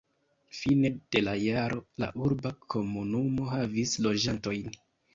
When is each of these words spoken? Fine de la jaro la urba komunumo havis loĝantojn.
Fine 0.59 0.89
de 1.15 1.21
la 1.27 1.35
jaro 1.43 1.83
la 2.05 2.11
urba 2.31 2.55
komunumo 2.77 3.49
havis 3.55 3.97
loĝantojn. 4.11 4.79